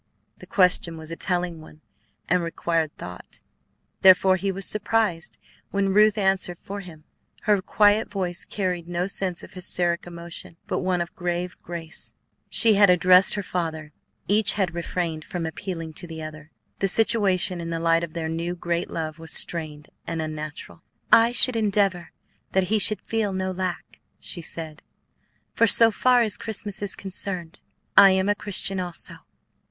The 0.39 0.47
question 0.47 0.97
was 0.97 1.11
a 1.11 1.15
telling 1.15 1.61
one 1.61 1.81
and 2.27 2.41
required 2.41 2.97
thought; 2.97 3.39
therefore 4.01 4.35
he 4.35 4.51
was 4.51 4.65
surprised 4.65 5.37
when 5.69 5.93
Ruth 5.93 6.17
answered 6.17 6.57
for 6.57 6.79
him. 6.79 7.03
Her 7.41 7.61
quiet 7.61 8.09
voice 8.09 8.43
carried 8.43 8.87
no 8.89 9.05
sense 9.05 9.43
of 9.43 9.53
hysteric 9.53 10.07
emotion, 10.07 10.57
but 10.65 10.79
one 10.79 11.01
of 11.01 11.15
grave 11.15 11.55
grace. 11.61 12.15
She 12.49 12.77
addressed 12.79 13.35
her 13.35 13.43
father; 13.43 13.91
each 14.27 14.53
had 14.53 14.73
refrained 14.73 15.23
from 15.23 15.45
appealing 15.45 15.93
to 15.93 16.07
the 16.07 16.23
other. 16.23 16.49
The 16.79 16.87
situation 16.87 17.61
in 17.61 17.69
the 17.69 17.79
light 17.79 18.03
of 18.03 18.15
their 18.15 18.27
new, 18.27 18.55
great 18.55 18.89
love 18.89 19.19
was 19.19 19.31
strained 19.31 19.89
and 20.07 20.19
unnatural. 20.19 20.81
"I 21.11 21.31
should 21.31 21.55
endeavor 21.55 22.09
that 22.53 22.63
he 22.73 22.79
should 22.79 23.05
feel 23.05 23.33
no 23.33 23.51
lack," 23.51 23.99
she 24.19 24.41
said; 24.41 24.81
"for 25.53 25.67
so 25.67 25.91
far 25.91 26.23
as 26.23 26.37
Christmas 26.39 26.81
is 26.81 26.95
concerned, 26.95 27.61
I 27.95 28.09
am 28.09 28.29
a 28.29 28.33
Christian 28.33 28.79
also." 28.79 29.17